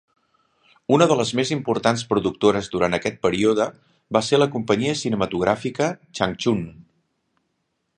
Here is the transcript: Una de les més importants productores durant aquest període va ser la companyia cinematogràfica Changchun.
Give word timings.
Una 0.95 1.07
de 1.11 1.17
les 1.19 1.33
més 1.39 1.51
importants 1.55 2.05
productores 2.15 2.71
durant 2.77 2.99
aquest 2.99 3.21
període 3.27 3.69
va 4.19 4.25
ser 4.31 4.43
la 4.43 4.51
companyia 4.57 4.99
cinematogràfica 5.05 5.95
Changchun. 6.21 6.67